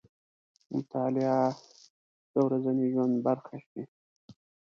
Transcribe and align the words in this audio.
مطالعه 0.73 1.39
دې 1.55 1.55
د 2.31 2.35
ورځني 2.45 2.85
ژوند 2.93 3.15
برخه 3.25 3.57
شي. 3.67 3.83